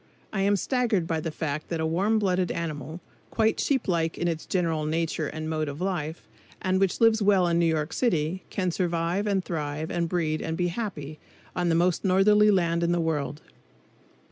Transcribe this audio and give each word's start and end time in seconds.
I 0.33 0.41
am 0.41 0.55
staggered 0.55 1.05
by 1.05 1.19
the 1.19 1.29
fact 1.29 1.67
that 1.69 1.79
a 1.79 1.85
warm 1.85 2.17
blooded 2.17 2.49
animal, 2.51 3.01
quite 3.29 3.59
sheep 3.59 3.87
like 3.87 4.17
in 4.17 4.27
its 4.27 4.47
general 4.47 4.87
nature 4.87 5.27
and 5.27 5.47
mode 5.47 5.67
of 5.69 5.79
life, 5.79 6.27
and 6.59 6.79
which 6.79 6.99
lives 6.99 7.21
well 7.21 7.47
in 7.47 7.59
New 7.59 7.67
York 7.67 7.93
City, 7.93 8.41
can 8.49 8.71
survive 8.71 9.27
and 9.27 9.45
thrive 9.45 9.91
and 9.91 10.09
breed 10.09 10.41
and 10.41 10.57
be 10.57 10.69
happy 10.69 11.19
on 11.55 11.69
the 11.69 11.75
most 11.75 12.03
northerly 12.03 12.49
land 12.49 12.81
in 12.81 12.93
the 12.93 12.99
world. 12.99 13.43